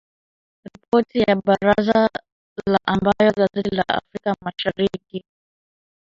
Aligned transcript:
Ripoti 0.63 1.19
ya 1.19 1.35
Baraza 1.35 2.07
la 2.65 2.77
ambayo 2.87 3.31
gazeti 3.37 3.75
la 3.75 3.83
Afrika 3.87 4.33
mashariki 4.41 5.23